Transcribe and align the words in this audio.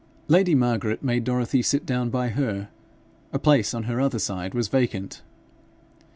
Lady 0.27 0.55
Margaret 0.55 1.03
made 1.03 1.23
Dorothy 1.25 1.61
sit 1.61 1.85
down 1.85 2.09
by 2.09 2.29
her. 2.29 2.69
A 3.31 3.37
place 3.37 3.71
on 3.75 3.83
her 3.83 4.01
other 4.01 4.17
side 4.17 4.55
was 4.55 4.67
vacant. 4.67 5.21